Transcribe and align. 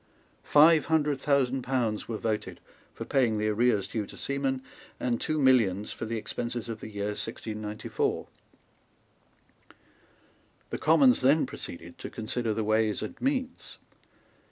Five 0.43 0.87
hundred 0.87 1.21
thousand 1.21 1.61
pounds 1.61 2.07
were 2.07 2.17
voted 2.17 2.59
for 2.91 3.05
paying 3.05 3.37
the 3.37 3.49
arrears 3.49 3.87
due 3.87 4.07
to 4.07 4.17
seamen, 4.17 4.63
and 4.99 5.21
two 5.21 5.37
millions 5.37 5.91
for 5.91 6.05
the 6.05 6.17
expenses 6.17 6.67
of 6.67 6.79
the 6.79 6.89
year 6.89 7.09
1694. 7.09 8.27
The 10.71 10.77
Commons 10.79 11.21
then 11.21 11.45
proceeded 11.45 11.99
to 11.99 12.09
consider 12.09 12.51
the 12.51 12.63
Ways 12.63 13.03
and 13.03 13.13
Means. 13.21 13.77